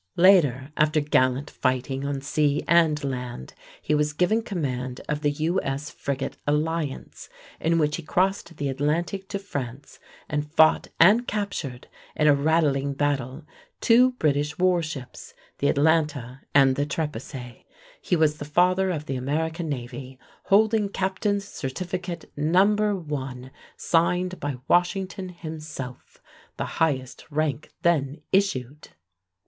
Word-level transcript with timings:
Later, 0.17 0.71
after 0.75 0.99
gallant 0.99 1.51
fighting 1.51 2.07
on 2.07 2.21
sea 2.21 2.63
and 2.67 3.03
land, 3.03 3.53
he 3.83 3.93
was 3.93 4.13
given 4.13 4.41
command 4.41 4.99
of 5.07 5.21
the 5.21 5.29
U.S. 5.29 5.91
frigate 5.91 6.37
Alliance, 6.47 7.29
in 7.59 7.77
which 7.77 7.97
he 7.97 8.01
crossed 8.01 8.57
the 8.57 8.67
Atlantic 8.67 9.29
to 9.29 9.37
France, 9.37 9.99
and 10.27 10.51
fought 10.51 10.87
and 10.99 11.27
captured 11.27 11.87
in 12.15 12.25
a 12.25 12.33
rattling 12.33 12.93
battle 12.95 13.45
two 13.79 14.13
British 14.13 14.57
warships, 14.57 15.35
the 15.59 15.67
Atlanta 15.69 16.41
and 16.55 16.75
the 16.77 16.85
Trepasay. 16.87 17.67
He 18.01 18.15
was 18.15 18.37
the 18.39 18.43
Father 18.45 18.89
of 18.89 19.05
the 19.05 19.17
American 19.17 19.69
navy, 19.69 20.17
holding 20.45 20.89
captain's 20.89 21.47
certificate 21.47 22.25
No. 22.35 22.75
1, 22.97 23.51
signed 23.77 24.39
by 24.39 24.55
Washington 24.67 25.29
himself 25.29 26.19
the 26.57 26.65
highest 26.81 27.27
rank 27.29 27.69
then 27.83 28.23
issued. 28.31 28.87